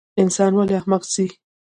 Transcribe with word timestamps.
انسان 0.21 0.51
ولۍ 0.55 0.75
احمق 0.79 1.03
سي؟ 1.13 1.25